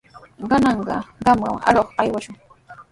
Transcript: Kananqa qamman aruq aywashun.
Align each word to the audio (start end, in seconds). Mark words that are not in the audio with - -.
Kananqa 0.49 0.97
qamman 1.23 1.55
aruq 1.67 1.89
aywashun. 2.01 2.35